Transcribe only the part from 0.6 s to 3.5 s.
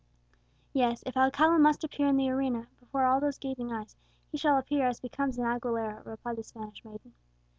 "Yes; if Alcala must appear in the arena before all those